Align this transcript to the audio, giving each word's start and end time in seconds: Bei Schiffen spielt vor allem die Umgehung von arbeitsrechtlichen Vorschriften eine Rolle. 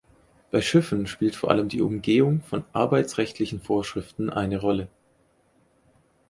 Bei 0.49 0.63
Schiffen 0.63 1.05
spielt 1.05 1.35
vor 1.35 1.51
allem 1.51 1.69
die 1.69 1.83
Umgehung 1.83 2.41
von 2.41 2.63
arbeitsrechtlichen 2.73 3.61
Vorschriften 3.61 4.31
eine 4.31 4.59
Rolle. 4.59 4.87